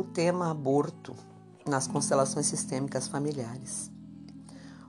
o 0.00 0.04
tema 0.04 0.50
aborto 0.50 1.14
nas 1.66 1.86
constelações 1.86 2.46
sistêmicas 2.46 3.06
familiares. 3.06 3.92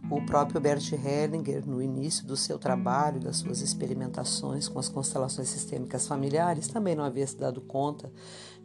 O 0.10 0.26
próprio 0.26 0.60
Bert 0.60 0.94
Hellinger, 0.94 1.68
no 1.68 1.82
início 1.82 2.26
do 2.26 2.38
seu 2.38 2.58
trabalho, 2.58 3.20
das 3.20 3.38
suas 3.38 3.60
experimentações 3.60 4.68
com 4.68 4.80
as 4.80 4.88
constelações 4.88 5.50
sistêmicas 5.50 6.08
familiares, 6.08 6.68
também 6.68 6.96
não 6.96 7.04
havia 7.04 7.28
se 7.28 7.38
dado 7.38 7.60
conta 7.62 8.12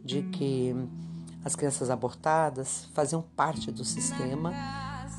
de 0.03 0.23
que 0.23 0.73
as 1.43 1.53
crianças 1.53 1.89
abortadas 1.89 2.85
faziam 2.93 3.21
parte 3.35 3.69
do 3.69 3.83
sistema 3.83 4.53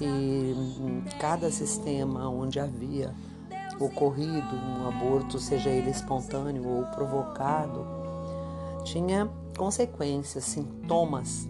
e 0.00 0.54
cada 1.20 1.50
sistema 1.50 2.28
onde 2.28 2.58
havia 2.58 3.14
ocorrido 3.78 4.56
um 4.56 4.88
aborto, 4.88 5.38
seja 5.38 5.68
ele 5.68 5.90
espontâneo 5.90 6.66
ou 6.66 6.84
provocado, 6.86 7.86
tinha 8.82 9.30
consequências, 9.58 10.44
sintomas 10.44 11.46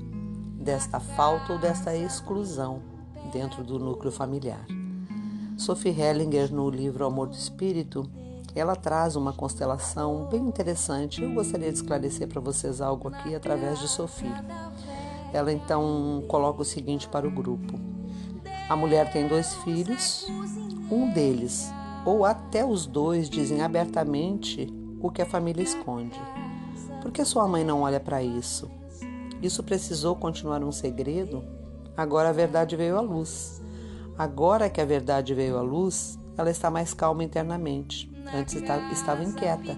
desta 0.54 0.98
falta 0.98 1.52
ou 1.52 1.58
desta 1.58 1.94
exclusão 1.94 2.82
dentro 3.30 3.62
do 3.62 3.78
núcleo 3.78 4.10
familiar. 4.10 4.66
Sophie 5.58 5.90
Hellinger, 5.90 6.52
no 6.52 6.70
livro 6.70 7.04
Amor 7.04 7.28
do 7.28 7.34
Espírito, 7.34 8.10
ela 8.54 8.74
traz 8.74 9.14
uma 9.14 9.32
constelação 9.32 10.26
bem 10.30 10.40
interessante. 10.40 11.22
Eu 11.22 11.32
gostaria 11.34 11.70
de 11.70 11.76
esclarecer 11.76 12.26
para 12.26 12.40
vocês 12.40 12.80
algo 12.80 13.08
aqui 13.08 13.34
através 13.34 13.78
de 13.78 13.86
Sophie. 13.86 14.32
Ela 15.32 15.52
então 15.52 16.24
coloca 16.26 16.62
o 16.62 16.64
seguinte 16.64 17.06
para 17.08 17.28
o 17.28 17.30
grupo: 17.30 17.78
a 18.70 18.74
mulher 18.74 19.12
tem 19.12 19.28
dois 19.28 19.54
filhos, 19.56 20.26
um 20.90 21.10
deles, 21.12 21.70
ou 22.06 22.24
até 22.24 22.64
os 22.64 22.86
dois, 22.86 23.28
dizem 23.28 23.60
abertamente 23.60 24.72
o 24.98 25.10
que 25.10 25.20
a 25.20 25.26
família 25.26 25.62
esconde. 25.62 26.18
Por 27.00 27.12
que 27.12 27.24
sua 27.24 27.46
mãe 27.46 27.64
não 27.64 27.82
olha 27.82 28.00
para 28.00 28.22
isso? 28.22 28.70
Isso 29.40 29.62
precisou 29.62 30.16
continuar 30.16 30.62
um 30.64 30.72
segredo? 30.72 31.44
Agora 31.96 32.30
a 32.30 32.32
verdade 32.32 32.76
veio 32.76 32.96
à 32.96 33.00
luz. 33.00 33.62
Agora 34.16 34.68
que 34.68 34.80
a 34.80 34.84
verdade 34.84 35.32
veio 35.32 35.56
à 35.56 35.62
luz, 35.62 36.18
ela 36.36 36.50
está 36.50 36.70
mais 36.70 36.92
calma 36.92 37.22
internamente. 37.22 38.10
Antes 38.34 38.54
estava 38.54 39.22
inquieta. 39.22 39.76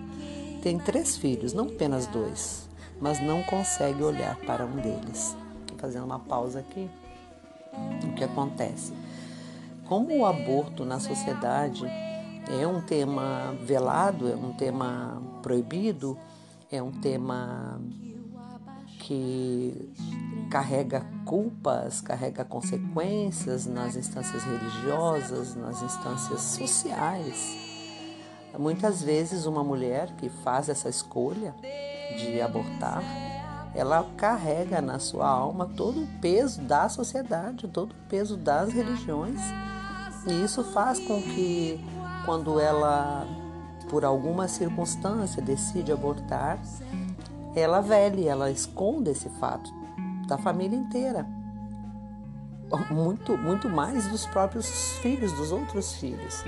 Tem 0.62 0.78
três 0.78 1.16
filhos, 1.16 1.52
não 1.52 1.64
apenas 1.64 2.06
dois, 2.06 2.68
mas 3.00 3.22
não 3.22 3.42
consegue 3.42 4.02
olhar 4.02 4.36
para 4.40 4.64
um 4.64 4.76
deles. 4.76 5.36
Fazendo 5.78 6.04
uma 6.04 6.18
pausa 6.18 6.60
aqui. 6.60 6.90
O 8.04 8.14
que 8.14 8.24
acontece? 8.24 8.92
Como 9.86 10.16
o 10.18 10.26
aborto 10.26 10.84
na 10.84 11.00
sociedade 11.00 11.84
é 12.60 12.66
um 12.66 12.80
tema 12.80 13.54
velado, 13.62 14.28
é 14.30 14.34
um 14.34 14.52
tema 14.52 15.22
proibido, 15.42 16.18
é 16.70 16.80
um 16.80 16.92
tema 16.92 17.80
que 19.00 19.92
carrega 20.50 21.04
culpas, 21.24 22.00
carrega 22.00 22.44
consequências 22.44 23.66
nas 23.66 23.96
instâncias 23.96 24.44
religiosas, 24.44 25.56
nas 25.56 25.82
instâncias 25.82 26.40
sociais. 26.40 27.56
Muitas 28.56 29.02
vezes, 29.02 29.46
uma 29.46 29.64
mulher 29.64 30.14
que 30.16 30.28
faz 30.28 30.68
essa 30.68 30.88
escolha 30.88 31.54
de 32.16 32.40
abortar, 32.40 33.02
ela 33.74 34.04
carrega 34.16 34.80
na 34.80 34.98
sua 34.98 35.28
alma 35.28 35.68
todo 35.76 36.02
o 36.02 36.20
peso 36.20 36.60
da 36.60 36.88
sociedade, 36.88 37.68
todo 37.68 37.92
o 37.92 38.08
peso 38.08 38.36
das 38.36 38.72
religiões. 38.72 39.40
E 40.26 40.44
isso 40.44 40.62
faz 40.64 40.98
com 41.00 41.20
que, 41.22 41.80
quando 42.24 42.60
ela 42.60 43.26
por 43.90 44.04
alguma 44.04 44.46
circunstância 44.46 45.42
decide 45.42 45.90
abortar, 45.90 46.62
ela 47.56 47.80
vele, 47.80 48.28
ela 48.28 48.48
esconde 48.48 49.10
esse 49.10 49.28
fato 49.28 49.68
da 50.28 50.38
família 50.38 50.78
inteira. 50.78 51.26
Muito, 52.88 53.36
muito 53.36 53.68
mais 53.68 54.06
dos 54.06 54.24
próprios 54.26 54.92
filhos, 54.98 55.32
dos 55.32 55.50
outros 55.50 55.94
filhos. 55.94 56.44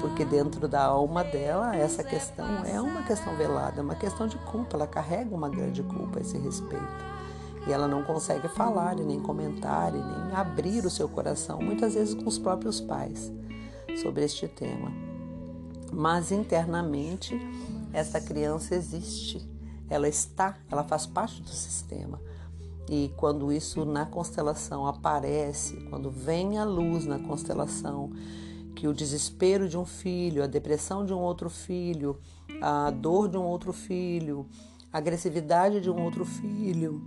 Porque 0.00 0.24
dentro 0.24 0.66
da 0.66 0.82
alma 0.82 1.22
dela, 1.22 1.76
essa 1.76 2.02
questão 2.02 2.64
é 2.64 2.80
uma 2.80 3.04
questão 3.04 3.36
velada, 3.36 3.78
é 3.78 3.82
uma 3.84 3.94
questão 3.94 4.26
de 4.26 4.36
culpa. 4.38 4.76
Ela 4.76 4.88
carrega 4.88 5.32
uma 5.32 5.48
grande 5.48 5.84
culpa 5.84 6.18
a 6.18 6.22
esse 6.22 6.36
respeito. 6.38 6.84
E 7.68 7.72
ela 7.72 7.86
não 7.86 8.02
consegue 8.02 8.48
falar, 8.48 8.98
e 8.98 9.04
nem 9.04 9.20
comentar, 9.20 9.94
e 9.94 9.98
nem 9.98 10.34
abrir 10.34 10.84
o 10.84 10.90
seu 10.90 11.08
coração, 11.08 11.60
muitas 11.60 11.94
vezes 11.94 12.14
com 12.14 12.28
os 12.28 12.38
próprios 12.38 12.80
pais, 12.80 13.30
sobre 14.02 14.24
este 14.24 14.48
tema 14.48 15.09
mas 15.92 16.32
internamente 16.32 17.38
essa 17.92 18.20
criança 18.20 18.74
existe, 18.74 19.48
ela 19.88 20.08
está, 20.08 20.56
ela 20.70 20.84
faz 20.84 21.06
parte 21.06 21.42
do 21.42 21.50
sistema. 21.50 22.20
E 22.88 23.12
quando 23.16 23.52
isso 23.52 23.84
na 23.84 24.06
constelação 24.06 24.86
aparece, 24.86 25.76
quando 25.90 26.10
vem 26.10 26.58
a 26.58 26.64
luz 26.64 27.06
na 27.06 27.18
constelação, 27.18 28.10
que 28.74 28.88
o 28.88 28.94
desespero 28.94 29.68
de 29.68 29.76
um 29.76 29.84
filho, 29.84 30.42
a 30.42 30.46
depressão 30.46 31.04
de 31.04 31.12
um 31.12 31.18
outro 31.18 31.50
filho, 31.50 32.18
a 32.60 32.90
dor 32.90 33.28
de 33.28 33.36
um 33.36 33.44
outro 33.44 33.72
filho, 33.72 34.46
a 34.92 34.98
agressividade 34.98 35.80
de 35.80 35.90
um 35.90 36.02
outro 36.02 36.24
filho, 36.24 37.02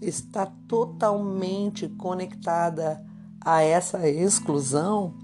está 0.00 0.46
totalmente 0.66 1.88
conectada 1.88 3.04
a 3.40 3.62
essa 3.62 4.08
exclusão, 4.08 5.14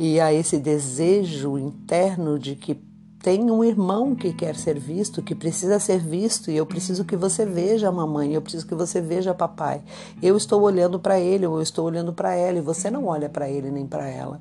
e 0.00 0.18
a 0.18 0.32
esse 0.32 0.56
desejo 0.56 1.58
interno 1.58 2.38
de 2.38 2.56
que 2.56 2.74
tem 3.22 3.50
um 3.50 3.62
irmão 3.62 4.14
que 4.14 4.32
quer 4.32 4.56
ser 4.56 4.78
visto, 4.78 5.20
que 5.20 5.34
precisa 5.34 5.78
ser 5.78 5.98
visto, 5.98 6.50
e 6.50 6.56
eu 6.56 6.64
preciso 6.64 7.04
que 7.04 7.14
você 7.14 7.44
veja 7.44 7.90
a 7.90 7.92
mamãe, 7.92 8.32
eu 8.32 8.40
preciso 8.40 8.66
que 8.66 8.74
você 8.74 8.98
veja 8.98 9.34
papai. 9.34 9.82
Eu 10.22 10.38
estou 10.38 10.62
olhando 10.62 10.98
para 10.98 11.20
ele, 11.20 11.46
ou 11.46 11.56
eu 11.56 11.62
estou 11.62 11.84
olhando 11.84 12.14
para 12.14 12.34
ela, 12.34 12.56
e 12.56 12.62
você 12.62 12.90
não 12.90 13.04
olha 13.04 13.28
para 13.28 13.50
ele 13.50 13.70
nem 13.70 13.86
para 13.86 14.08
ela. 14.08 14.40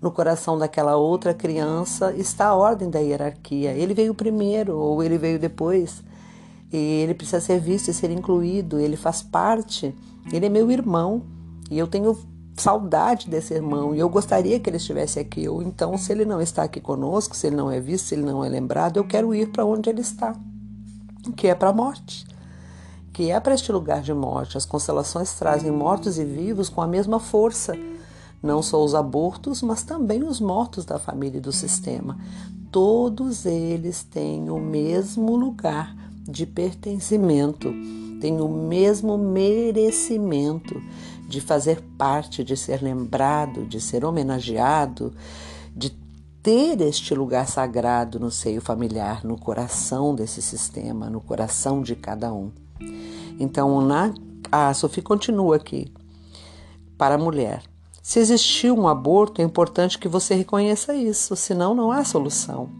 No 0.00 0.12
coração 0.12 0.56
daquela 0.56 0.94
outra 0.94 1.34
criança 1.34 2.14
está 2.14 2.46
a 2.46 2.54
ordem 2.54 2.88
da 2.88 3.00
hierarquia. 3.00 3.72
Ele 3.72 3.94
veio 3.94 4.14
primeiro, 4.14 4.78
ou 4.78 5.02
ele 5.02 5.18
veio 5.18 5.40
depois. 5.40 6.04
E 6.72 6.76
ele 6.76 7.14
precisa 7.14 7.40
ser 7.40 7.58
visto 7.58 7.88
e 7.88 7.92
ser 7.92 8.12
incluído, 8.12 8.78
ele 8.78 8.96
faz 8.96 9.22
parte, 9.22 9.92
ele 10.32 10.46
é 10.46 10.48
meu 10.48 10.70
irmão, 10.70 11.22
e 11.68 11.76
eu 11.76 11.88
tenho 11.88 12.16
saudade 12.56 13.28
desse 13.28 13.54
irmão 13.54 13.94
e 13.94 13.98
eu 13.98 14.08
gostaria 14.08 14.58
que 14.60 14.70
ele 14.70 14.76
estivesse 14.76 15.18
aqui. 15.18 15.48
Ou 15.48 15.62
então, 15.62 15.96
se 15.98 16.12
ele 16.12 16.24
não 16.24 16.40
está 16.40 16.62
aqui 16.62 16.80
conosco, 16.80 17.36
se 17.36 17.48
ele 17.48 17.56
não 17.56 17.70
é 17.70 17.80
visto, 17.80 18.06
se 18.06 18.14
ele 18.14 18.22
não 18.22 18.44
é 18.44 18.48
lembrado, 18.48 18.96
eu 18.96 19.04
quero 19.04 19.34
ir 19.34 19.50
para 19.50 19.64
onde 19.64 19.90
ele 19.90 20.00
está, 20.00 20.34
que 21.36 21.48
é 21.48 21.54
para 21.54 21.70
a 21.70 21.72
morte, 21.72 22.26
que 23.12 23.30
é 23.30 23.38
para 23.40 23.54
este 23.54 23.70
lugar 23.72 24.02
de 24.02 24.14
morte. 24.14 24.56
As 24.56 24.64
constelações 24.64 25.32
trazem 25.34 25.70
mortos 25.70 26.18
e 26.18 26.24
vivos 26.24 26.68
com 26.68 26.80
a 26.80 26.86
mesma 26.86 27.18
força. 27.18 27.76
Não 28.42 28.62
só 28.62 28.84
os 28.84 28.94
abortos, 28.94 29.62
mas 29.62 29.82
também 29.82 30.22
os 30.22 30.38
mortos 30.38 30.84
da 30.84 30.98
família 30.98 31.38
e 31.38 31.40
do 31.40 31.52
sistema. 31.52 32.18
Todos 32.70 33.46
eles 33.46 34.02
têm 34.02 34.50
o 34.50 34.58
mesmo 34.58 35.34
lugar 35.34 35.96
de 36.28 36.44
pertencimento, 36.44 37.72
têm 38.20 38.40
o 38.40 38.48
mesmo 38.48 39.16
merecimento 39.16 40.74
de 41.34 41.40
fazer 41.40 41.82
parte, 41.98 42.44
de 42.44 42.56
ser 42.56 42.80
lembrado, 42.80 43.66
de 43.66 43.80
ser 43.80 44.04
homenageado, 44.04 45.12
de 45.74 45.90
ter 46.40 46.80
este 46.80 47.12
lugar 47.12 47.48
sagrado 47.48 48.20
no 48.20 48.30
seio 48.30 48.60
familiar, 48.60 49.24
no 49.24 49.36
coração 49.36 50.14
desse 50.14 50.40
sistema, 50.40 51.10
no 51.10 51.20
coração 51.20 51.82
de 51.82 51.96
cada 51.96 52.32
um. 52.32 52.52
Então, 53.40 53.80
na, 53.80 54.14
a 54.52 54.72
Sofia 54.72 55.02
continua 55.02 55.56
aqui. 55.56 55.92
Para 56.96 57.16
a 57.16 57.18
mulher, 57.18 57.64
se 58.00 58.20
existiu 58.20 58.78
um 58.78 58.86
aborto, 58.86 59.42
é 59.42 59.44
importante 59.44 59.98
que 59.98 60.06
você 60.06 60.34
reconheça 60.36 60.94
isso, 60.94 61.34
senão 61.34 61.74
não 61.74 61.90
há 61.90 62.04
solução. 62.04 62.70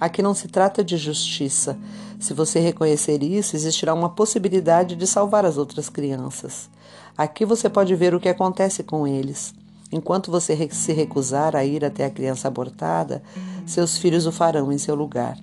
Aqui 0.00 0.22
não 0.22 0.32
se 0.32 0.48
trata 0.48 0.82
de 0.82 0.96
justiça. 0.96 1.78
Se 2.18 2.32
você 2.32 2.58
reconhecer 2.58 3.22
isso, 3.22 3.54
existirá 3.54 3.92
uma 3.92 4.08
possibilidade 4.08 4.96
de 4.96 5.06
salvar 5.06 5.44
as 5.44 5.58
outras 5.58 5.90
crianças. 5.90 6.70
Aqui 7.16 7.44
você 7.44 7.68
pode 7.68 7.94
ver 7.94 8.14
o 8.14 8.20
que 8.20 8.28
acontece 8.28 8.82
com 8.82 9.06
eles. 9.06 9.52
Enquanto 9.92 10.30
você 10.30 10.68
se 10.70 10.92
recusar 10.92 11.54
a 11.54 11.64
ir 11.64 11.84
até 11.84 12.06
a 12.06 12.10
criança 12.10 12.48
abortada, 12.48 13.22
seus 13.66 13.98
filhos 13.98 14.24
o 14.24 14.32
farão 14.32 14.72
em 14.72 14.78
seu 14.78 14.94
lugar. 14.94 15.36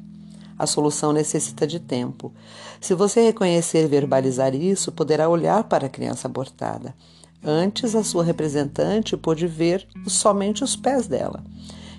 A 0.57 0.65
solução 0.65 1.13
necessita 1.13 1.68
de 1.68 1.80
tempo. 1.80 2.33
Se 2.81 2.95
você 2.95 3.21
reconhecer 3.21 3.83
e 3.83 3.88
verbalizar 3.88 4.56
isso, 4.56 4.92
poderá 4.92 5.30
olhar 5.30 5.65
para 5.65 5.86
a 5.86 5.89
criança 5.89 6.27
abortada. 6.27 6.95
Antes, 7.44 7.94
a 7.94 8.03
sua 8.03 8.24
representante 8.24 9.15
pôde 9.15 9.45
ver 9.45 9.88
somente 10.07 10.63
os 10.63 10.75
pés 10.75 11.06
dela. 11.06 11.44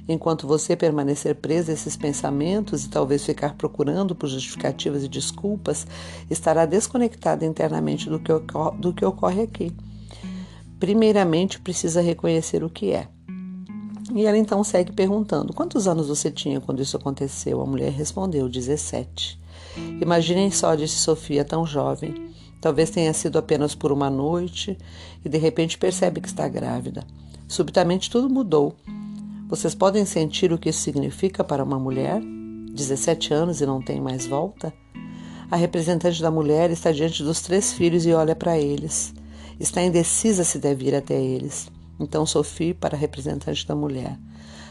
Enquanto 0.08 0.46
você 0.46 0.74
permanecer 0.74 1.34
preso 1.34 1.70
a 1.70 1.74
esses 1.74 1.94
pensamentos 1.94 2.84
e 2.84 2.88
talvez 2.88 3.24
ficar 3.24 3.54
procurando 3.54 4.14
por 4.14 4.26
justificativas 4.26 5.04
e 5.04 5.08
desculpas, 5.08 5.86
estará 6.30 6.64
desconectado 6.64 7.44
internamente 7.44 8.08
do 8.08 8.18
que, 8.18 8.32
do 8.78 8.94
que 8.94 9.04
ocorre 9.04 9.42
aqui. 9.42 9.70
Primeiramente, 10.80 11.60
precisa 11.60 12.00
reconhecer 12.00 12.64
o 12.64 12.70
que 12.70 12.92
é. 12.92 13.08
E 14.14 14.24
ela 14.24 14.38
então 14.38 14.64
segue 14.64 14.92
perguntando: 14.92 15.52
Quantos 15.52 15.86
anos 15.86 16.08
você 16.08 16.30
tinha 16.30 16.60
quando 16.60 16.80
isso 16.80 16.96
aconteceu? 16.96 17.60
A 17.60 17.66
mulher 17.66 17.92
respondeu: 17.92 18.48
17. 18.48 19.38
Imaginem 20.00 20.50
só, 20.50 20.74
disse 20.74 20.96
Sofia, 20.96 21.44
tão 21.44 21.66
jovem. 21.66 22.32
Talvez 22.60 22.90
tenha 22.90 23.12
sido 23.12 23.38
apenas 23.38 23.74
por 23.74 23.92
uma 23.92 24.08
noite 24.08 24.76
e 25.24 25.28
de 25.28 25.38
repente 25.38 25.76
percebe 25.78 26.20
que 26.20 26.28
está 26.28 26.48
grávida. 26.48 27.04
Subitamente 27.46 28.10
tudo 28.10 28.28
mudou. 28.28 28.74
Vocês 29.48 29.74
podem 29.74 30.04
sentir 30.04 30.52
o 30.52 30.58
que 30.58 30.68
isso 30.68 30.80
significa 30.80 31.42
para 31.42 31.64
uma 31.64 31.78
mulher? 31.78 32.20
17 32.20 33.32
anos 33.32 33.62
e 33.62 33.66
não 33.66 33.80
tem 33.80 33.98
mais 33.98 34.26
volta? 34.26 34.74
A 35.50 35.56
representante 35.56 36.20
da 36.20 36.30
mulher 36.30 36.70
está 36.70 36.92
diante 36.92 37.22
dos 37.22 37.40
três 37.40 37.72
filhos 37.72 38.04
e 38.04 38.12
olha 38.12 38.36
para 38.36 38.58
eles. 38.58 39.14
Está 39.58 39.82
indecisa 39.82 40.44
se 40.44 40.58
deve 40.58 40.88
ir 40.88 40.94
até 40.94 41.18
eles. 41.18 41.70
Então 41.98 42.26
Sophie 42.26 42.74
para 42.74 42.94
a 42.94 42.98
representante 42.98 43.66
da 43.66 43.74
mulher. 43.74 44.18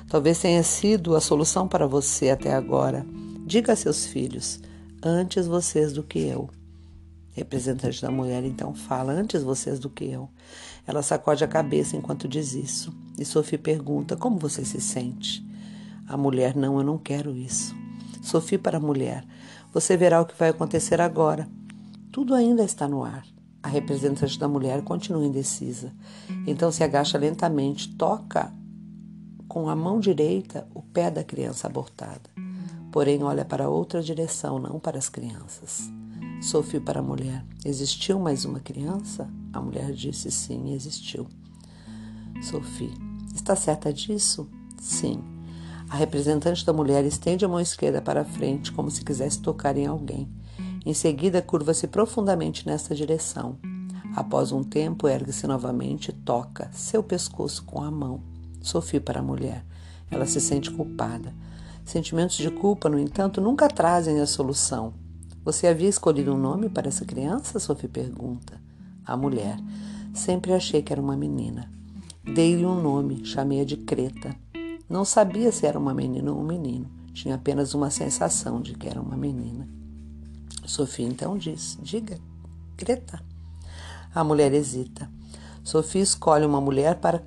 Talvez 0.07 0.39
tenha 0.39 0.61
sido 0.61 1.15
a 1.15 1.21
solução 1.21 1.67
para 1.67 1.87
você 1.87 2.29
até 2.29 2.53
agora. 2.53 3.03
Diga 3.47 3.73
a 3.73 3.75
seus 3.75 4.05
filhos: 4.05 4.59
antes 5.01 5.47
vocês 5.47 5.91
do 5.91 6.03
que 6.03 6.19
eu. 6.19 6.51
Representante 7.31 7.99
da 7.99 8.11
mulher 8.11 8.43
então 8.43 8.75
fala: 8.75 9.11
antes 9.11 9.41
vocês 9.41 9.79
do 9.79 9.89
que 9.89 10.05
eu. 10.05 10.29
Ela 10.87 11.03
sacode 11.03 11.43
a 11.43 11.47
cabeça 11.47 11.97
enquanto 11.97 12.27
diz 12.27 12.53
isso. 12.53 12.95
E 13.19 13.25
Sophie 13.25 13.57
pergunta: 13.57 14.15
como 14.15 14.39
você 14.39 14.63
se 14.63 14.79
sente? 14.79 15.45
A 16.07 16.15
mulher: 16.15 16.55
não, 16.55 16.77
eu 16.77 16.83
não 16.83 16.97
quero 16.97 17.35
isso. 17.35 17.75
Sophie 18.23 18.57
para 18.57 18.77
a 18.77 18.81
mulher: 18.81 19.25
você 19.73 19.97
verá 19.97 20.21
o 20.21 20.25
que 20.25 20.37
vai 20.39 20.49
acontecer 20.49 21.01
agora. 21.01 21.47
Tudo 22.11 22.33
ainda 22.33 22.63
está 22.63 22.87
no 22.87 23.03
ar. 23.03 23.25
A 23.61 23.67
representante 23.67 24.39
da 24.39 24.47
mulher 24.47 24.81
continua 24.81 25.25
indecisa. 25.25 25.93
Então 26.47 26.71
se 26.71 26.83
agacha 26.83 27.17
lentamente, 27.17 27.93
toca 27.95 28.53
com 29.47 29.69
a 29.69 29.75
mão 29.75 29.99
direita 29.99 30.67
o 30.73 30.81
pé 30.81 31.11
da 31.11 31.23
criança 31.23 31.67
abortada. 31.67 32.29
Porém, 32.91 33.23
olha 33.23 33.43
para 33.43 33.69
outra 33.69 34.01
direção, 34.01 34.57
não 34.57 34.79
para 34.79 34.97
as 34.97 35.09
crianças. 35.09 35.91
Sophie 36.41 36.79
para 36.79 37.01
a 37.01 37.03
mulher: 37.03 37.45
Existiu 37.65 38.19
mais 38.19 38.45
uma 38.45 38.59
criança? 38.59 39.29
A 39.53 39.61
mulher 39.61 39.91
disse: 39.91 40.31
Sim, 40.31 40.73
existiu. 40.73 41.27
Sophie: 42.41 42.93
Está 43.33 43.55
certa 43.55 43.91
disso? 43.91 44.49
Sim. 44.79 45.23
A 45.89 45.95
representante 45.95 46.65
da 46.65 46.73
mulher 46.73 47.05
estende 47.05 47.45
a 47.45 47.47
mão 47.47 47.59
esquerda 47.59 48.01
para 48.01 48.21
a 48.21 48.25
frente, 48.25 48.71
como 48.71 48.91
se 48.91 49.05
quisesse 49.05 49.39
tocar 49.41 49.77
em 49.77 49.85
alguém. 49.85 50.27
Em 50.85 50.93
seguida, 50.93 51.41
curva-se 51.41 51.87
profundamente 51.87 52.65
nesta 52.65 52.93
direção. 52.93 53.57
Após 54.15 54.51
um 54.51 54.63
tempo, 54.63 55.07
ergue-se 55.07 55.45
novamente 55.47 56.09
e 56.09 56.13
toca 56.13 56.69
seu 56.73 57.03
pescoço 57.03 57.63
com 57.63 57.81
a 57.81 57.91
mão. 57.91 58.21
Sophie 58.61 58.99
para 58.99 59.19
a 59.19 59.23
mulher. 59.23 59.65
Ela 60.09 60.25
se 60.25 60.41
sente 60.41 60.71
culpada. 60.71 61.33
Sentimentos 61.85 62.35
de 62.35 62.49
culpa, 62.49 62.89
no 62.89 62.99
entanto, 62.99 63.39
nunca 63.39 63.67
trazem 63.67 64.19
a 64.19 64.25
solução. 64.25 64.93
Você 65.45 65.67
havia 65.67 65.87
escolhido 65.87 66.33
um 66.33 66.37
nome 66.37 66.67
para 66.67 66.89
essa 66.89 67.05
criança? 67.05 67.59
Sophie 67.59 67.87
pergunta. 67.87 68.59
A 69.07 69.15
mulher. 69.15 69.57
Sempre 70.13 70.51
achei 70.51 70.81
que 70.81 70.91
era 70.91 71.01
uma 71.01 71.15
menina. 71.15 71.71
Dei-lhe 72.23 72.65
um 72.65 72.81
nome, 72.81 73.25
chamei-a 73.25 73.63
de 73.63 73.77
Creta. 73.77 74.35
Não 74.89 75.05
sabia 75.05 75.49
se 75.51 75.65
era 75.65 75.79
uma 75.79 75.93
menina 75.93 76.31
ou 76.31 76.41
um 76.41 76.45
menino. 76.45 76.89
Tinha 77.13 77.35
apenas 77.35 77.73
uma 77.73 77.89
sensação 77.89 78.61
de 78.61 78.73
que 78.73 78.87
era 78.87 79.01
uma 79.01 79.15
menina. 79.15 79.67
Sofia 80.65 81.07
então 81.07 81.37
diz: 81.37 81.77
Diga, 81.81 82.19
Greta. 82.75 83.23
A 84.13 84.23
mulher 84.23 84.53
hesita. 84.53 85.09
Sofia 85.63 86.01
escolhe 86.01 86.45
uma 86.45 86.59
mulher 86.59 86.95
para, 86.95 87.23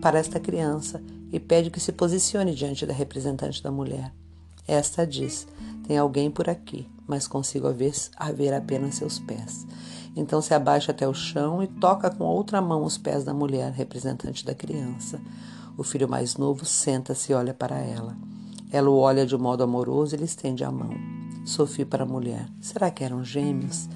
para 0.00 0.18
esta 0.18 0.40
criança 0.40 1.00
e 1.32 1.38
pede 1.38 1.70
que 1.70 1.80
se 1.80 1.92
posicione 1.92 2.54
diante 2.54 2.84
da 2.84 2.92
representante 2.92 3.62
da 3.62 3.70
mulher. 3.70 4.12
Esta 4.66 5.06
diz: 5.06 5.46
Tem 5.86 5.96
alguém 5.96 6.30
por 6.30 6.48
aqui, 6.48 6.88
mas 7.06 7.26
consigo 7.26 7.70
ver, 7.72 7.94
ver 8.34 8.54
apenas 8.54 8.96
seus 8.96 9.18
pés. 9.18 9.66
Então 10.16 10.40
se 10.40 10.54
abaixa 10.54 10.92
até 10.92 11.08
o 11.08 11.14
chão 11.14 11.62
e 11.62 11.66
toca 11.66 12.10
com 12.10 12.24
outra 12.24 12.60
mão 12.60 12.84
os 12.84 12.96
pés 12.96 13.24
da 13.24 13.34
mulher, 13.34 13.72
representante 13.72 14.44
da 14.44 14.54
criança. 14.54 15.20
O 15.76 15.82
filho 15.82 16.08
mais 16.08 16.36
novo 16.36 16.64
senta-se 16.64 17.32
e 17.32 17.34
olha 17.34 17.52
para 17.52 17.78
ela. 17.78 18.16
Ela 18.70 18.90
o 18.90 18.96
olha 18.96 19.26
de 19.26 19.36
modo 19.36 19.62
amoroso 19.62 20.14
e 20.14 20.18
lhe 20.18 20.24
estende 20.24 20.64
a 20.64 20.70
mão. 20.70 20.94
Sophie 21.44 21.84
para 21.84 22.04
a 22.04 22.06
mulher: 22.06 22.48
Será 22.60 22.90
que 22.90 23.04
eram 23.04 23.24
gêmeos? 23.24 23.88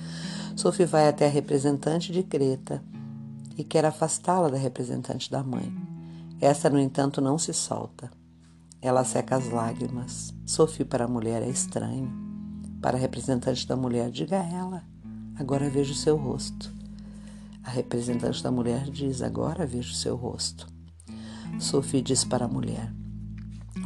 Sophie 0.56 0.87
vai 0.87 1.08
até 1.08 1.26
a 1.26 1.31
representante 1.31 2.12
de 2.12 2.22
Creta 2.22 2.82
e 3.56 3.62
quer 3.62 3.84
afastá-la 3.84 4.49
da 4.49 4.56
representante 4.56 5.31
da 5.31 5.43
mãe. 5.43 5.72
Esta, 6.40 6.69
no 6.69 6.78
entanto, 6.78 7.20
não 7.20 7.38
se 7.38 7.52
solta. 7.52 8.10
Ela 8.81 9.05
seca 9.05 9.37
as 9.37 9.50
lágrimas. 9.50 10.32
Sophie 10.46 10.84
para 10.84 11.05
a 11.05 11.08
mulher 11.08 11.43
é 11.43 11.49
estranho. 11.49 12.28
Para 12.81 12.97
a 12.97 13.01
representante 13.01 13.67
da 13.67 13.77
mulher, 13.77 14.11
diga 14.11 14.41
a 14.41 14.45
ela: 14.45 14.85
Agora 15.37 15.69
vejo 15.69 15.95
seu 15.95 16.17
rosto. 16.17 16.73
A 17.65 17.71
representante 17.71 18.43
da 18.43 18.51
mulher 18.51 18.89
diz: 18.91 19.21
Agora 19.21 19.67
vejo 19.67 19.95
seu 19.95 20.17
rosto. 20.17 20.67
Sophie 21.59 22.01
diz 22.01 22.25
para 22.25 22.45
a 22.45 22.49
mulher: 22.49 22.93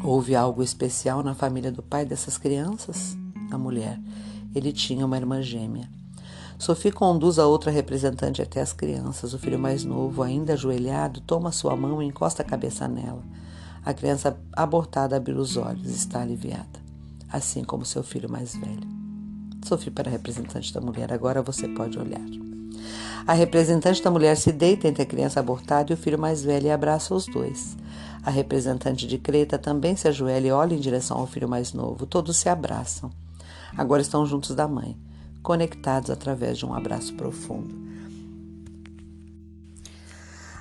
Houve 0.04 0.34
algo 0.34 0.62
especial 0.62 1.22
na 1.22 1.34
família 1.34 1.72
do 1.72 1.82
pai 1.82 2.04
dessas 2.04 2.36
crianças? 2.36 3.16
A 3.50 3.56
mulher: 3.56 3.98
Ele 4.54 4.72
tinha 4.72 5.06
uma 5.06 5.16
irmã 5.16 5.40
gêmea. 5.40 5.88
Sophie 6.58 6.92
conduz 6.92 7.38
a 7.38 7.46
outra 7.46 7.70
representante 7.70 8.40
até 8.40 8.60
as 8.60 8.72
crianças. 8.72 9.34
O 9.34 9.38
filho 9.38 9.58
mais 9.58 9.84
novo, 9.84 10.22
ainda 10.22 10.52
ajoelhado, 10.52 11.20
toma 11.20 11.50
sua 11.50 11.74
mão 11.76 12.02
e 12.02 12.06
encosta 12.06 12.42
a 12.42 12.46
cabeça 12.46 12.86
nela. 12.86 13.22
A 13.84 13.92
criança 13.92 14.38
abortada 14.52 15.16
abre 15.16 15.32
os 15.32 15.56
olhos, 15.56 15.90
está 15.90 16.22
aliviada, 16.22 16.78
assim 17.32 17.64
como 17.64 17.84
seu 17.84 18.02
filho 18.02 18.30
mais 18.30 18.54
velho. 18.54 18.86
Sophie 19.64 19.90
para 19.90 20.08
a 20.08 20.12
representante 20.12 20.72
da 20.72 20.80
mulher: 20.80 21.12
Agora 21.12 21.42
você 21.42 21.66
pode 21.66 21.98
olhar. 21.98 22.20
A 23.26 23.32
representante 23.32 24.02
da 24.02 24.10
mulher 24.10 24.36
se 24.36 24.52
deita 24.52 24.88
entre 24.88 25.02
a 25.02 25.06
criança 25.06 25.40
abortada 25.40 25.92
e 25.92 25.94
o 25.94 25.96
filho 25.96 26.18
mais 26.18 26.42
velho 26.42 26.66
e 26.66 26.70
abraça 26.70 27.14
os 27.14 27.26
dois. 27.26 27.76
A 28.24 28.30
representante 28.30 29.06
de 29.06 29.18
Creta 29.18 29.58
também 29.58 29.96
se 29.96 30.08
ajoelha 30.08 30.48
e 30.48 30.52
olha 30.52 30.74
em 30.74 30.80
direção 30.80 31.18
ao 31.18 31.26
filho 31.26 31.48
mais 31.48 31.72
novo. 31.72 32.06
Todos 32.06 32.36
se 32.36 32.48
abraçam. 32.48 33.10
Agora 33.76 34.02
estão 34.02 34.26
juntos 34.26 34.54
da 34.54 34.68
mãe, 34.68 34.96
conectados 35.42 36.10
através 36.10 36.58
de 36.58 36.66
um 36.66 36.74
abraço 36.74 37.14
profundo. 37.14 37.80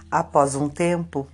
Após 0.10 0.56
um 0.56 0.70
tempo, 0.70 1.28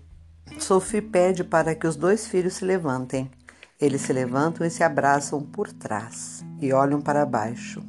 Sophie 0.60 1.02
pede 1.02 1.44
para 1.44 1.76
que 1.76 1.88
os 1.88 1.96
dois 1.96 2.28
filhos 2.28 2.54
se 2.54 2.66
levantem. 2.66 3.30
Eles 3.80 4.02
se 4.02 4.12
levantam 4.12 4.66
e 4.66 4.72
se 4.72 4.84
abraçam 4.84 5.40
por 5.40 5.72
trás 5.72 6.44
e 6.60 6.74
olham 6.74 7.00
para 7.00 7.24
baixo, 7.28 7.84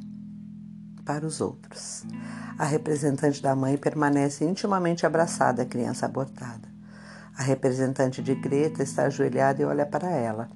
para 1.03 1.25
os 1.25 1.41
outros. 1.41 2.05
A 2.59 2.65
representante 2.67 3.41
da 3.41 3.57
mãe 3.57 3.79
permanece 3.79 4.45
intimamente 4.45 5.07
abraçada 5.07 5.63
à 5.63 5.65
criança 5.65 6.05
abortada. 6.05 6.69
A 7.35 7.43
representante 7.43 8.23
de 8.23 8.35
Greta 8.35 8.83
está 8.83 9.05
ajoelhada 9.05 9.63
e 9.63 9.65
olha 9.65 9.87
para 9.87 10.11
ela. 10.11 10.51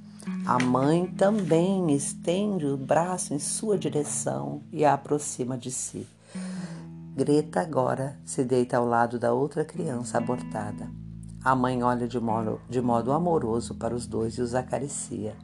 A 0.44 0.58
mãe 0.58 1.06
também 1.06 1.90
estende 1.94 2.66
o 2.66 2.76
braço 2.76 3.32
em 3.32 3.38
sua 3.38 3.78
direção 3.78 4.62
e 4.70 4.84
a 4.84 4.92
aproxima 4.92 5.56
de 5.56 5.70
si. 5.70 6.06
Greta 7.16 7.62
agora 7.62 8.18
se 8.24 8.44
deita 8.44 8.76
ao 8.76 8.84
lado 8.84 9.18
da 9.18 9.32
outra 9.32 9.64
criança 9.64 10.18
abortada. 10.18 11.01
A 11.44 11.56
mãe 11.56 11.82
olha 11.82 12.06
de 12.06 12.20
modo, 12.20 12.60
de 12.70 12.80
modo 12.80 13.10
amoroso 13.10 13.74
para 13.74 13.96
os 13.96 14.06
dois 14.06 14.34
e 14.34 14.40
os 14.40 14.54
acaricia. 14.54 15.34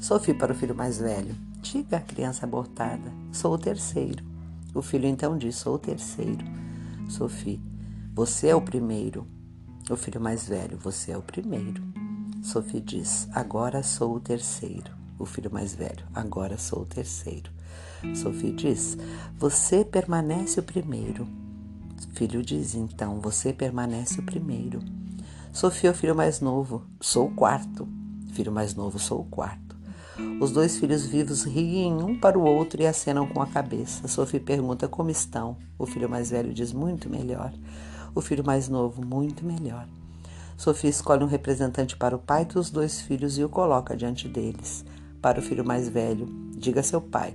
Sophie 0.00 0.32
para 0.32 0.52
o 0.52 0.54
filho 0.54 0.74
mais 0.74 0.96
velho. 0.96 1.34
Diga, 1.60 2.00
criança 2.00 2.46
abortada, 2.46 3.12
sou 3.32 3.52
o 3.52 3.58
terceiro. 3.58 4.24
O 4.72 4.80
filho 4.80 5.06
então 5.06 5.36
diz: 5.36 5.56
Sou 5.56 5.74
o 5.74 5.78
terceiro. 5.78 6.42
Sophie, 7.10 7.60
você 8.14 8.48
é 8.48 8.54
o 8.54 8.62
primeiro. 8.62 9.26
O 9.90 9.96
filho 9.96 10.18
mais 10.18 10.48
velho, 10.48 10.78
você 10.78 11.12
é 11.12 11.18
o 11.18 11.22
primeiro. 11.22 11.82
Sophie 12.42 12.80
diz: 12.80 13.28
Agora 13.30 13.82
sou 13.82 14.16
o 14.16 14.20
terceiro. 14.20 14.90
O 15.18 15.26
filho 15.26 15.52
mais 15.52 15.74
velho, 15.74 16.06
agora 16.14 16.56
sou 16.56 16.82
o 16.82 16.86
terceiro. 16.86 17.50
Sophie 18.14 18.52
diz: 18.52 18.96
Você 19.38 19.84
permanece 19.84 20.60
o 20.60 20.62
primeiro. 20.62 21.24
O 21.24 22.14
filho 22.14 22.42
diz: 22.42 22.74
Então, 22.74 23.20
você 23.20 23.52
permanece 23.52 24.18
o 24.18 24.22
primeiro. 24.22 24.80
Sophie 25.56 25.86
é 25.86 25.90
o 25.90 25.94
filho 25.94 26.14
mais 26.14 26.42
novo, 26.42 26.82
sou 27.00 27.28
o 27.28 27.34
quarto. 27.34 27.88
Filho 28.34 28.52
mais 28.52 28.74
novo, 28.74 28.98
sou 28.98 29.20
o 29.20 29.24
quarto. 29.24 29.74
Os 30.38 30.52
dois 30.52 30.76
filhos 30.76 31.06
vivos 31.06 31.44
riem 31.44 31.94
um 31.94 32.20
para 32.20 32.38
o 32.38 32.44
outro 32.44 32.82
e 32.82 32.86
acenam 32.86 33.26
com 33.26 33.40
a 33.40 33.46
cabeça. 33.46 34.06
Sophie 34.06 34.38
pergunta 34.38 34.86
como 34.86 35.08
estão. 35.08 35.56
O 35.78 35.86
filho 35.86 36.10
mais 36.10 36.28
velho 36.28 36.52
diz 36.52 36.74
muito 36.74 37.08
melhor. 37.08 37.54
O 38.14 38.20
filho 38.20 38.44
mais 38.44 38.68
novo, 38.68 39.02
muito 39.02 39.46
melhor. 39.46 39.88
Sophie 40.58 40.90
escolhe 40.90 41.24
um 41.24 41.26
representante 41.26 41.96
para 41.96 42.14
o 42.14 42.18
pai 42.18 42.44
dos 42.44 42.68
dois 42.68 43.00
filhos 43.00 43.38
e 43.38 43.42
o 43.42 43.48
coloca 43.48 43.96
diante 43.96 44.28
deles. 44.28 44.84
Para 45.22 45.38
o 45.38 45.42
filho 45.42 45.64
mais 45.64 45.88
velho, 45.88 46.26
diga 46.54 46.82
seu 46.82 47.00
pai: 47.00 47.34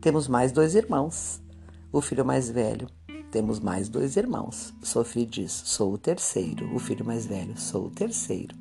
Temos 0.00 0.28
mais 0.28 0.52
dois 0.52 0.76
irmãos. 0.76 1.42
O 1.90 2.00
filho 2.00 2.24
mais 2.24 2.48
velho, 2.48 2.86
temos 3.30 3.60
mais 3.60 3.88
dois 3.88 4.16
irmãos. 4.16 4.74
Sophie 4.82 5.26
diz: 5.26 5.52
Sou 5.52 5.94
o 5.94 5.98
terceiro. 5.98 6.74
O 6.74 6.78
filho 6.78 7.04
mais 7.04 7.26
velho, 7.26 7.58
sou 7.58 7.86
o 7.86 7.90
terceiro. 7.90 8.56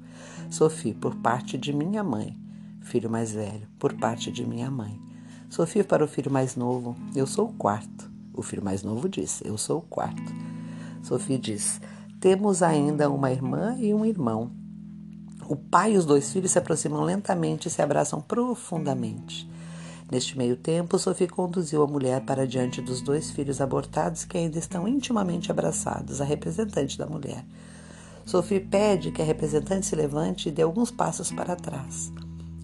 Sophie, 0.50 0.94
por 0.94 1.16
parte 1.16 1.58
de 1.58 1.74
minha 1.74 2.04
mãe 2.04 2.38
filho 2.88 3.10
mais 3.10 3.34
velho, 3.34 3.68
por 3.78 3.94
parte 3.94 4.32
de 4.32 4.46
minha 4.46 4.72
mãe. 4.72 5.00
Sofia 5.50 5.84
para 5.84 6.04
o 6.04 6.08
filho 6.08 6.32
mais 6.32 6.56
novo, 6.56 6.96
eu 7.16 7.28
sou 7.28 7.50
o 7.50 7.54
quarto. 7.54 8.10
O 8.34 8.42
filho 8.42 8.64
mais 8.64 8.84
novo 8.84 9.08
diz: 9.08 9.42
Eu 9.44 9.58
sou 9.58 9.80
o 9.80 9.82
quarto. 9.82 10.34
Sophie 11.04 11.38
diz: 11.38 11.82
Temos 12.20 12.64
ainda 12.64 13.10
uma 13.10 13.32
irmã 13.32 13.76
e 13.78 13.94
um 13.94 14.06
irmão. 14.06 14.52
O 15.48 15.56
pai 15.56 15.94
e 15.94 15.98
os 15.98 16.06
dois 16.06 16.32
filhos 16.32 16.52
se 16.52 16.60
aproximam 16.60 17.02
lentamente 17.02 17.68
e 17.68 17.72
se 17.72 17.82
abraçam 17.82 18.22
profundamente. 18.22 19.50
Neste 20.10 20.38
meio 20.38 20.56
tempo, 20.56 20.98
Sophie 20.98 21.28
conduziu 21.28 21.84
a 21.84 21.88
mulher 21.88 22.22
para 22.22 22.48
diante 22.48 22.82
dos 22.82 23.02
dois 23.02 23.30
filhos 23.30 23.60
abortados 23.60 24.24
que 24.24 24.38
ainda 24.38 24.58
estão 24.58 24.88
intimamente 24.88 25.52
abraçados, 25.52 26.22
a 26.22 26.24
representante 26.24 26.98
da 26.98 27.06
mulher. 27.06 27.46
Sophie 28.26 28.62
pede 28.62 29.12
que 29.12 29.22
a 29.22 29.26
representante 29.26 29.86
se 29.86 29.96
levante 29.96 30.48
e 30.48 30.52
dê 30.52 30.62
alguns 30.62 30.92
passos 30.92 31.32
para 31.32 31.58
trás. 31.58 32.12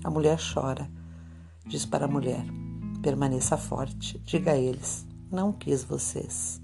A 0.04 0.10
mulher 0.10 0.38
chora. 0.54 0.90
Diz 1.66 1.86
para 1.86 2.06
a 2.06 2.08
mulher: 2.08 2.46
permaneça 3.02 3.58
forte. 3.58 4.20
Diga 4.20 4.52
a 4.52 4.58
eles: 4.58 5.06
não 5.30 5.52
quis 5.52 5.84
vocês. 5.84 6.62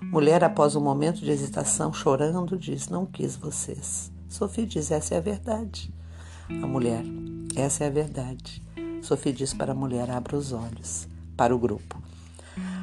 Mulher, 0.00 0.44
após 0.44 0.76
um 0.76 0.80
momento 0.80 1.20
de 1.20 1.30
hesitação, 1.30 1.92
chorando, 1.92 2.56
diz: 2.56 2.88
não 2.88 3.06
quis 3.06 3.36
vocês. 3.36 4.12
Sophie 4.28 4.66
diz: 4.66 4.90
essa 4.90 5.14
é 5.14 5.18
a 5.18 5.20
verdade. 5.20 5.92
A 6.48 6.66
mulher: 6.66 7.04
essa 7.56 7.84
é 7.84 7.86
a 7.88 7.90
verdade. 7.90 8.65
Sophie 9.06 9.32
diz 9.32 9.54
para 9.54 9.70
a 9.70 9.74
mulher: 9.74 10.10
abra 10.10 10.36
os 10.36 10.52
olhos. 10.52 11.06
Para 11.36 11.54
o 11.54 11.58
grupo: 11.58 11.96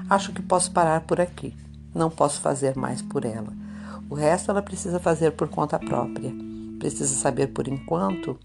Acho 0.10 0.32
que 0.32 0.42
posso 0.42 0.72
parar 0.72 1.02
por 1.02 1.20
aqui. 1.20 1.54
Não 1.94 2.10
posso 2.10 2.40
fazer 2.40 2.78
mais 2.78 3.02
por 3.02 3.26
ela. 3.26 3.52
O 4.10 4.16
resto 4.16 4.50
ela 4.50 4.62
precisa 4.62 5.02
fazer 5.02 5.32
por 5.32 5.50
conta 5.50 5.78
própria. 5.78 6.32
Precisa 6.80 7.14
saber 7.14 7.48
por 7.48 7.68
enquanto. 7.68 8.40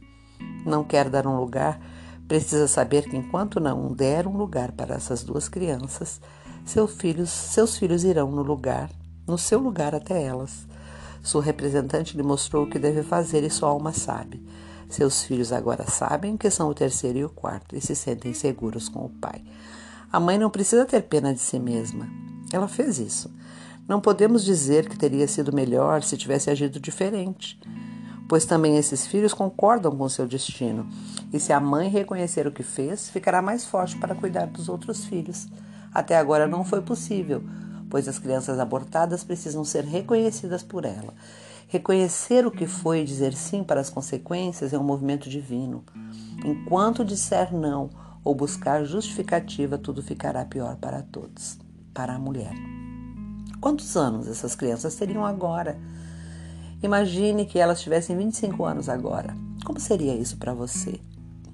Não 0.67 0.83
quer 0.83 1.09
dar 1.09 1.25
um 1.25 1.37
lugar. 1.37 1.81
Precisa 2.27 2.67
saber 2.67 3.09
que 3.09 3.17
enquanto 3.17 3.61
não 3.61 3.93
der 3.93 4.27
um 4.27 4.37
lugar 4.37 4.73
para 4.73 4.97
essas 4.97 5.23
duas 5.23 5.49
crianças, 5.49 6.21
seus 6.65 6.91
filhos, 6.97 7.31
seus 7.31 7.79
filhos 7.79 8.03
irão 8.03 8.31
no 8.31 8.43
lugar, 8.43 8.91
no 9.27 9.39
seu 9.39 9.61
lugar 9.61 9.95
até 9.95 10.23
elas. 10.23 10.67
Sua 11.23 11.43
representante 11.43 12.17
lhe 12.17 12.23
mostrou 12.25 12.65
o 12.65 12.69
que 12.69 12.79
deve 12.79 13.03
fazer 13.05 13.45
e 13.45 13.51
sua 13.51 13.69
alma 13.69 13.93
sabe. 13.93 14.45
Seus 14.89 15.23
filhos 15.23 15.53
agora 15.53 15.85
sabem 15.85 16.37
que 16.37 16.51
são 16.51 16.71
o 16.71 16.75
terceiro 16.75 17.19
e 17.19 17.25
o 17.25 17.29
quarto 17.29 17.77
e 17.77 17.81
se 17.81 17.95
sentem 17.95 18.33
seguros 18.33 18.89
com 18.89 19.05
o 19.05 19.11
pai. 19.11 19.43
A 20.11 20.19
mãe 20.19 20.39
não 20.39 20.49
precisa 20.49 20.87
ter 20.87 21.03
pena 21.03 21.35
de 21.35 21.41
si 21.41 21.59
mesma. 21.59 22.09
Ela 22.51 22.67
fez 22.67 22.99
isso. 22.99 23.31
Não 23.87 24.01
podemos 24.01 24.43
dizer 24.43 24.89
que 24.89 24.99
teria 24.99 25.29
sido 25.29 25.53
melhor 25.53 26.03
se 26.03 26.17
tivesse 26.17 26.51
agido 26.51 26.81
diferente, 26.81 27.61
pois 28.27 28.47
também 28.47 28.79
esses 28.79 29.07
filhos 29.07 29.35
concordam 29.35 29.95
com 29.95 30.09
seu 30.09 30.27
destino. 30.27 30.89
E 31.33 31.39
se 31.39 31.53
a 31.53 31.61
mãe 31.61 31.91
reconhecer 31.91 32.47
o 32.47 32.53
que 32.53 32.63
fez, 32.63 33.11
ficará 33.11 33.43
mais 33.43 33.67
forte 33.67 33.97
para 33.99 34.15
cuidar 34.15 34.47
dos 34.47 34.69
outros 34.69 35.05
filhos. 35.05 35.47
Até 35.93 36.17
agora 36.17 36.47
não 36.47 36.65
foi 36.65 36.81
possível, 36.81 37.43
pois 37.91 38.09
as 38.09 38.19
crianças 38.19 38.59
abortadas 38.59 39.25
precisam 39.25 39.65
ser 39.65 39.85
reconhecidas 39.85 40.63
por 40.63 40.85
ela. 40.85 41.13
Reconhecer 41.69 42.47
o 42.47 42.51
que 42.51 42.67
foi 42.67 43.03
e 43.03 43.05
dizer 43.05 43.35
sim 43.35 43.63
para 43.63 43.79
as 43.79 43.91
consequências 43.91 44.73
é 44.73 44.79
um 44.79 44.83
movimento 44.83 45.29
divino. 45.29 45.85
Enquanto 46.43 47.05
disser 47.05 47.55
não 47.55 47.91
ou 48.25 48.35
buscar 48.35 48.85
justificativa, 48.87 49.77
tudo 49.77 50.03
ficará 50.03 50.47
pior 50.47 50.77
para 50.77 51.03
todos. 51.03 51.59
Para 51.93 52.15
a 52.15 52.19
mulher. 52.19 52.55
Quantos 53.61 53.99
anos 53.99 54.27
essas 54.29 54.55
crianças 54.55 54.95
teriam 54.95 55.27
agora? 55.27 55.79
Imagine 56.83 57.45
que 57.45 57.59
elas 57.59 57.83
tivessem 57.83 58.17
25 58.17 58.65
anos 58.65 58.89
agora. 58.89 59.37
Como 59.63 59.79
seria 59.79 60.15
isso 60.15 60.39
para 60.39 60.55
você? 60.55 60.99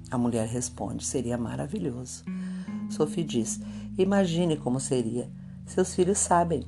A 0.09 0.17
mulher 0.17 0.47
responde: 0.47 1.05
seria 1.05 1.37
maravilhoso. 1.37 2.23
Sophie 2.89 3.25
diz: 3.25 3.59
imagine 3.97 4.55
como 4.55 4.79
seria. 4.79 5.29
Seus 5.65 5.93
filhos 5.93 6.19
sabem. 6.19 6.63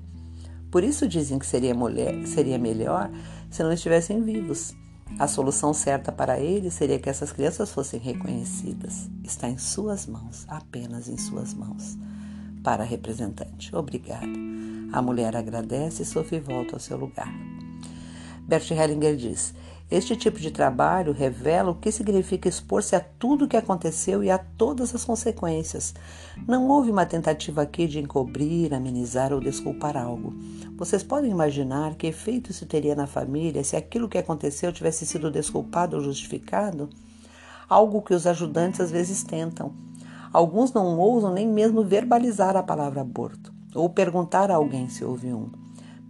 Por 0.70 0.84
isso 0.84 1.08
dizem 1.08 1.40
que 1.40 1.46
seria, 1.46 1.74
mulher, 1.74 2.28
seria 2.28 2.58
melhor 2.58 3.10
se 3.58 3.64
não 3.64 3.74
estivessem 3.74 4.22
vivos. 4.22 4.76
A 5.18 5.28
solução 5.28 5.74
certa 5.74 6.12
para 6.12 6.40
eles 6.40 6.76
seria 6.76 7.00
que 7.00 7.10
essas 7.10 7.32
crianças 7.32 7.72
fossem 7.72 8.00
reconhecidas. 8.00 9.10
Está 9.24 9.50
em 9.50 9.58
suas 9.58 10.06
mãos, 10.06 10.46
apenas 10.48 11.08
em 11.10 11.18
suas 11.18 11.56
mãos. 11.56 11.98
Para 12.64 12.84
a 12.84 12.86
representante, 12.86 13.76
obrigada. 13.76 14.28
A 14.94 15.02
mulher 15.02 15.36
agradece 15.36 16.04
e 16.04 16.06
Sophie 16.06 16.40
volta 16.40 16.76
ao 16.76 16.80
seu 16.80 16.98
lugar. 16.98 17.34
Bert 18.48 18.70
Hellinger 18.70 19.16
diz: 19.16 19.56
este 19.90 20.18
tipo 20.18 20.38
de 20.38 20.52
trabalho 20.52 21.14
revela 21.14 21.72
o 21.72 21.76
que 21.76 21.94
significa 21.94 22.50
expor-se 22.50 22.94
a 22.94 23.00
tudo 23.00 23.46
o 23.46 23.48
que 23.48 23.56
aconteceu 23.56 24.22
e 24.22 24.30
a 24.30 24.38
todas 24.38 24.94
as 24.94 25.06
consequências. 25.06 25.96
Não 26.46 26.68
houve 26.68 26.92
uma 26.92 27.06
tentativa 27.06 27.62
aqui 27.62 27.88
de 27.88 27.98
encobrir, 27.98 28.74
amenizar 28.74 29.32
ou 29.32 29.40
desculpar 29.40 29.96
algo. 29.96 30.34
Vocês 30.76 31.04
podem 31.04 31.32
imaginar 31.32 31.96
que 31.96 32.08
efeito 32.08 32.52
isso 32.52 32.66
teria 32.66 32.96
na 32.96 33.08
família 33.08 33.64
se 33.64 33.78
aquilo 33.78 34.10
que 34.10 34.18
aconteceu 34.18 34.74
tivesse 34.74 35.06
sido 35.06 35.32
desculpado 35.32 35.96
ou 35.96 36.04
justificado? 36.04 36.90
Algo 37.70 38.02
que 38.02 38.14
os 38.14 38.28
ajudantes 38.28 38.82
às 38.82 38.92
vezes 38.92 39.24
tentam. 39.24 39.72
Alguns 40.34 40.74
não 40.74 41.00
ousam 41.00 41.34
nem 41.34 41.48
mesmo 41.48 41.82
verbalizar 41.82 42.58
a 42.58 42.64
palavra 42.64 43.00
aborto 43.00 43.54
ou 43.74 43.90
perguntar 43.90 44.52
a 44.52 44.56
alguém 44.56 44.90
se 44.90 45.06
houve 45.06 45.34
um, 45.34 45.50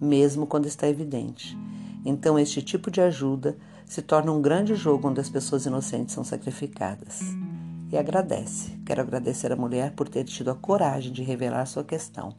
mesmo 0.02 0.48
quando 0.48 0.66
está 0.66 0.88
evidente. 0.88 1.56
Então, 2.10 2.40
este 2.40 2.62
tipo 2.62 2.90
de 2.90 3.02
ajuda 3.02 3.58
se 3.86 4.02
torna 4.02 4.32
um 4.32 4.42
grande 4.42 4.76
jogo 4.76 5.10
onde 5.10 5.20
as 5.20 5.30
pessoas 5.30 5.66
inocentes 5.66 6.16
são 6.16 6.24
sacrificadas. 6.24 7.20
E 7.92 7.98
agradece. 7.98 8.80
Quero 8.86 9.02
agradecer 9.02 9.52
a 9.52 9.58
mulher 9.58 9.92
por 9.92 10.08
ter 10.08 10.24
tido 10.24 10.50
a 10.50 10.56
coragem 10.56 11.12
de 11.12 11.22
revelar 11.22 11.66
sua 11.66 11.84
questão. 11.84 12.34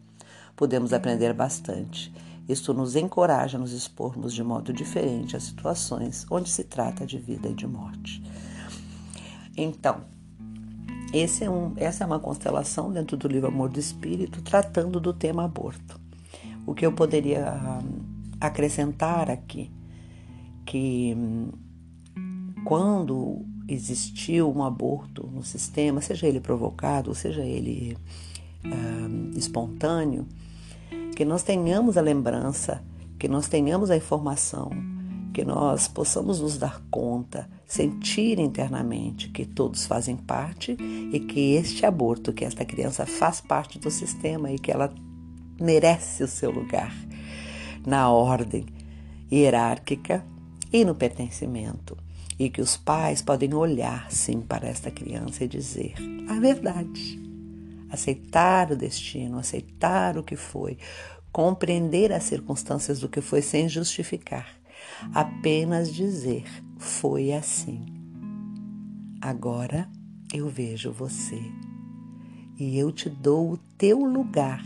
Podemos 0.56 0.94
aprender 0.94 1.34
bastante. 1.34 2.10
Isto 2.48 2.72
nos 2.72 2.96
encoraja 2.96 3.58
a 3.58 3.60
nos 3.60 3.72
expormos 3.72 4.32
de 4.32 4.42
modo 4.42 4.72
diferente 4.72 5.36
a 5.36 5.40
situações 5.40 6.24
onde 6.30 6.48
se 6.48 6.64
trata 6.64 7.04
de 7.04 7.18
vida 7.18 7.50
e 7.50 7.54
de 7.54 7.66
morte. 7.66 8.22
Então, 9.54 10.00
é 11.12 11.50
um, 11.50 11.74
essa 11.76 12.04
é 12.04 12.06
uma 12.06 12.18
constelação 12.18 12.90
dentro 12.90 13.18
do 13.18 13.28
livro 13.28 13.48
Amor 13.48 13.68
do 13.68 13.78
Espírito, 13.78 14.40
tratando 14.40 14.98
do 14.98 15.12
tema 15.12 15.44
aborto. 15.44 16.00
O 16.66 16.74
que 16.74 16.86
eu 16.86 16.92
poderia 16.92 17.82
acrescentar 18.40 19.30
aqui 19.30 19.70
que 20.64 21.14
hum, 21.16 21.50
quando 22.64 23.44
existiu 23.66 24.50
um 24.50 24.62
aborto 24.62 25.26
no 25.32 25.42
sistema, 25.42 26.00
seja 26.00 26.26
ele 26.26 26.40
provocado, 26.40 27.14
seja 27.14 27.42
ele 27.42 27.96
uh, 28.64 29.38
espontâneo, 29.38 30.26
que 31.16 31.24
nós 31.24 31.42
tenhamos 31.42 31.96
a 31.96 32.00
lembrança, 32.00 32.82
que 33.18 33.28
nós 33.28 33.48
tenhamos 33.48 33.90
a 33.90 33.96
informação, 33.96 34.70
que 35.32 35.44
nós 35.44 35.88
possamos 35.88 36.40
nos 36.40 36.58
dar 36.58 36.82
conta, 36.90 37.48
sentir 37.66 38.38
internamente 38.38 39.28
que 39.28 39.44
todos 39.44 39.86
fazem 39.86 40.16
parte 40.16 40.72
e 41.12 41.20
que 41.20 41.54
este 41.54 41.86
aborto, 41.86 42.32
que 42.32 42.44
esta 42.44 42.64
criança 42.64 43.06
faz 43.06 43.40
parte 43.40 43.78
do 43.78 43.90
sistema 43.90 44.50
e 44.50 44.58
que 44.58 44.70
ela 44.70 44.92
merece 45.60 46.22
o 46.22 46.28
seu 46.28 46.50
lugar 46.50 46.94
na 47.88 48.10
ordem 48.10 48.66
hierárquica 49.32 50.22
e 50.70 50.84
no 50.84 50.94
pertencimento, 50.94 51.96
e 52.38 52.50
que 52.50 52.60
os 52.60 52.76
pais 52.76 53.22
podem 53.22 53.54
olhar 53.54 54.12
sim 54.12 54.42
para 54.42 54.68
esta 54.68 54.90
criança 54.90 55.44
e 55.44 55.48
dizer 55.48 55.94
a 56.28 56.38
verdade, 56.38 57.18
aceitar 57.88 58.70
o 58.70 58.76
destino, 58.76 59.38
aceitar 59.38 60.18
o 60.18 60.22
que 60.22 60.36
foi, 60.36 60.76
compreender 61.32 62.12
as 62.12 62.24
circunstâncias 62.24 63.00
do 63.00 63.08
que 63.08 63.22
foi 63.22 63.40
sem 63.40 63.66
justificar, 63.70 64.48
apenas 65.14 65.92
dizer 65.92 66.44
foi 66.76 67.32
assim. 67.32 67.86
Agora 69.18 69.88
eu 70.32 70.46
vejo 70.46 70.92
você 70.92 71.40
e 72.58 72.78
eu 72.78 72.92
te 72.92 73.08
dou 73.08 73.52
o 73.52 73.56
teu 73.78 74.04
lugar 74.04 74.62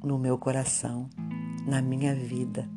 no 0.00 0.16
meu 0.16 0.38
coração 0.38 1.10
na 1.66 1.80
minha 1.80 2.14
vida, 2.14 2.68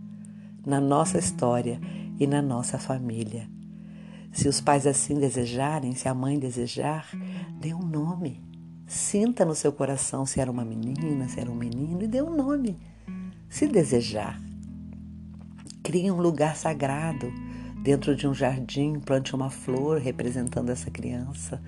na 0.65 0.79
nossa 0.79 1.17
história 1.17 1.79
e 2.19 2.27
na 2.27 2.41
nossa 2.41 2.77
família. 2.77 3.47
Se 4.31 4.47
os 4.47 4.59
pais 4.59 4.85
assim 4.85 5.15
desejarem, 5.15 5.95
se 5.95 6.09
a 6.09 6.13
mãe 6.13 6.37
desejar, 6.37 7.09
dê 7.59 7.73
um 7.73 7.81
nome. 7.81 8.43
Sinta 8.85 9.45
no 9.45 9.55
seu 9.55 9.71
coração 9.71 10.25
se 10.25 10.39
era 10.39 10.51
uma 10.51 10.65
menina, 10.65 11.27
se 11.29 11.39
era 11.39 11.49
um 11.49 11.55
menino 11.55 12.03
e 12.03 12.07
dê 12.07 12.21
um 12.21 12.35
nome. 12.35 12.77
Se 13.49 13.67
desejar, 13.67 14.39
crie 15.81 16.11
um 16.11 16.19
lugar 16.19 16.55
sagrado 16.55 17.31
dentro 17.81 18.15
de 18.15 18.27
um 18.27 18.33
jardim, 18.33 18.99
plante 18.99 19.33
uma 19.33 19.49
flor 19.49 19.99
representando 19.99 20.69
essa 20.69 20.91
criança. 20.91 21.61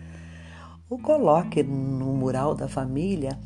Ou 0.89 0.97
coloque 0.99 1.63
no 1.63 2.13
mural 2.13 2.53
da 2.55 2.67
família 2.67 3.39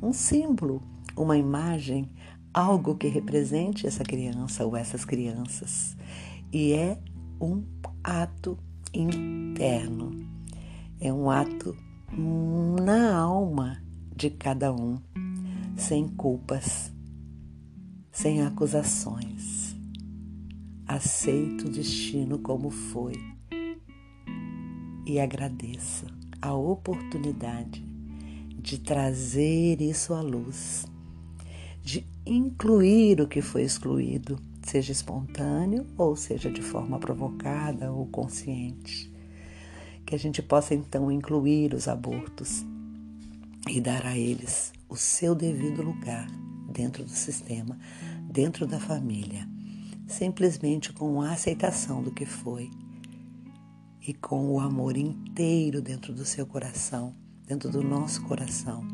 um 0.00 0.12
símbolo, 0.12 0.82
uma 1.16 1.36
imagem 1.36 2.08
algo 2.56 2.94
que 2.94 3.06
represente 3.06 3.86
essa 3.86 4.02
criança 4.02 4.64
ou 4.64 4.74
essas 4.74 5.04
crianças. 5.04 5.94
E 6.50 6.72
é 6.72 6.98
um 7.38 7.62
ato 8.02 8.58
interno, 8.94 10.26
é 10.98 11.12
um 11.12 11.30
ato 11.30 11.76
na 12.82 13.14
alma 13.14 13.82
de 14.16 14.30
cada 14.30 14.72
um. 14.72 14.98
sem 15.76 16.08
culpas, 16.08 16.90
sem 18.10 18.40
acusações. 18.40 19.76
Aceite 20.86 21.66
o 21.66 21.68
destino 21.68 22.38
como 22.38 22.70
foi 22.70 23.12
e 25.04 25.20
agradeça 25.20 26.06
a 26.40 26.54
oportunidade 26.54 27.84
de 28.58 28.78
trazer 28.78 29.82
isso 29.82 30.14
à 30.14 30.22
luz, 30.22 30.86
de 31.82 32.15
incluir 32.26 33.20
o 33.20 33.28
que 33.28 33.40
foi 33.40 33.62
excluído, 33.62 34.38
seja 34.62 34.90
espontâneo 34.90 35.86
ou 35.96 36.16
seja 36.16 36.50
de 36.50 36.60
forma 36.60 36.98
provocada 36.98 37.92
ou 37.92 38.06
consciente. 38.06 39.12
Que 40.04 40.14
a 40.14 40.18
gente 40.18 40.42
possa 40.42 40.74
então 40.74 41.10
incluir 41.10 41.72
os 41.72 41.86
abortos 41.86 42.64
e 43.68 43.80
dar 43.80 44.04
a 44.04 44.16
eles 44.16 44.72
o 44.88 44.96
seu 44.96 45.34
devido 45.34 45.82
lugar 45.82 46.26
dentro 46.72 47.04
do 47.04 47.10
sistema, 47.10 47.78
dentro 48.30 48.66
da 48.66 48.78
família, 48.78 49.48
simplesmente 50.06 50.92
com 50.92 51.22
a 51.22 51.32
aceitação 51.32 52.02
do 52.02 52.12
que 52.12 52.26
foi 52.26 52.70
e 54.06 54.14
com 54.14 54.50
o 54.52 54.60
amor 54.60 54.96
inteiro 54.96 55.80
dentro 55.80 56.12
do 56.12 56.24
seu 56.24 56.46
coração, 56.46 57.14
dentro 57.46 57.70
do 57.70 57.82
nosso 57.82 58.22
coração. 58.22 58.86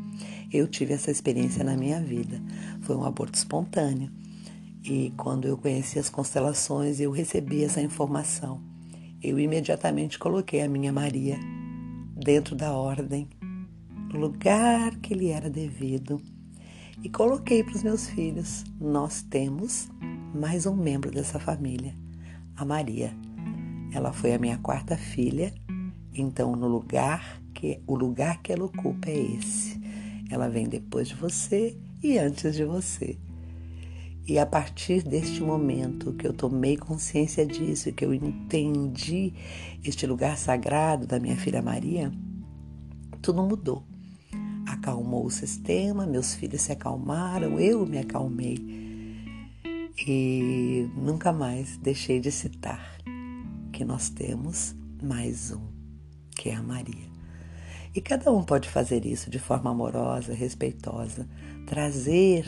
Eu 0.53 0.67
tive 0.67 0.93
essa 0.93 1.09
experiência 1.09 1.63
na 1.63 1.75
minha 1.75 1.99
vida. 1.99 2.39
Foi 2.81 2.95
um 2.95 3.03
aborto 3.03 3.35
espontâneo. 3.35 4.11
E 4.83 5.11
quando 5.17 5.47
eu 5.47 5.57
conheci 5.57 5.97
as 5.97 6.09
constelações, 6.09 6.99
eu 6.99 7.09
recebi 7.09 7.63
essa 7.63 7.81
informação. 7.81 8.61
Eu 9.19 9.39
imediatamente 9.39 10.19
coloquei 10.19 10.61
a 10.61 10.69
minha 10.69 10.93
Maria 10.93 11.39
dentro 12.15 12.55
da 12.55 12.71
ordem, 12.71 13.27
no 14.11 14.19
lugar 14.19 14.95
que 14.97 15.15
lhe 15.15 15.29
era 15.29 15.49
devido, 15.49 16.21
e 17.01 17.09
coloquei 17.09 17.63
para 17.63 17.75
os 17.75 17.81
meus 17.81 18.07
filhos: 18.07 18.63
nós 18.79 19.23
temos 19.23 19.89
mais 20.35 20.67
um 20.67 20.75
membro 20.75 21.09
dessa 21.09 21.39
família, 21.39 21.95
a 22.55 22.63
Maria. 22.63 23.11
Ela 23.91 24.13
foi 24.13 24.33
a 24.33 24.39
minha 24.39 24.57
quarta 24.59 24.95
filha, 24.97 25.51
então 26.13 26.55
no 26.55 26.67
lugar 26.67 27.41
que 27.53 27.81
o 27.87 27.95
lugar 27.95 28.41
que 28.41 28.51
ela 28.51 28.65
ocupa 28.65 29.09
é 29.09 29.17
esse. 29.17 29.82
Ela 30.33 30.49
vem 30.49 30.67
depois 30.67 31.07
de 31.07 31.13
você 31.13 31.77
e 32.01 32.17
antes 32.17 32.55
de 32.55 32.65
você. 32.65 33.19
E 34.25 34.39
a 34.39 34.47
partir 34.47 35.03
deste 35.03 35.43
momento 35.43 36.11
que 36.13 36.25
eu 36.25 36.33
tomei 36.33 36.75
consciência 36.75 37.45
disso, 37.45 37.93
que 37.93 38.03
eu 38.03 38.11
entendi 38.11 39.31
este 39.83 40.07
lugar 40.07 40.35
sagrado 40.35 41.05
da 41.05 41.19
minha 41.19 41.35
filha 41.35 41.61
Maria, 41.61 42.11
tudo 43.21 43.43
mudou. 43.43 43.83
Acalmou 44.65 45.23
o 45.23 45.29
sistema, 45.29 46.07
meus 46.07 46.33
filhos 46.33 46.61
se 46.61 46.71
acalmaram, 46.71 47.59
eu 47.59 47.85
me 47.85 47.99
acalmei. 47.99 48.57
E 50.07 50.89
nunca 50.97 51.31
mais 51.31 51.77
deixei 51.77 52.19
de 52.19 52.31
citar 52.31 52.97
que 53.71 53.85
nós 53.85 54.09
temos 54.09 54.75
mais 54.99 55.51
um, 55.51 55.61
que 56.35 56.49
é 56.49 56.55
a 56.55 56.63
Maria. 56.63 57.13
E 57.95 58.01
cada 58.01 58.31
um 58.31 58.43
pode 58.43 58.67
fazer 58.67 59.05
isso 59.05 59.29
de 59.29 59.37
forma 59.37 59.69
amorosa, 59.69 60.33
respeitosa, 60.33 61.27
trazer 61.67 62.43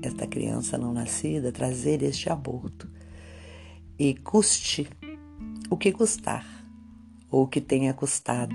esta 0.00 0.28
criança 0.28 0.78
não 0.78 0.92
nascida, 0.92 1.50
trazer 1.50 2.02
este 2.02 2.30
aborto. 2.30 2.88
E 3.98 4.14
custe 4.14 4.88
o 5.68 5.76
que 5.76 5.90
custar, 5.90 6.46
ou 7.30 7.44
o 7.44 7.48
que 7.48 7.60
tenha 7.60 7.92
custado, 7.92 8.54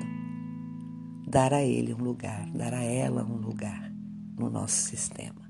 dar 1.28 1.54
a 1.54 1.62
ele 1.62 1.94
um 1.94 2.04
lugar, 2.04 2.50
dar 2.52 2.74
a 2.74 2.84
ela 2.84 3.24
um 3.24 3.38
lugar 3.38 3.92
no 4.38 4.50
nosso 4.50 4.76
sistema. 4.76 5.45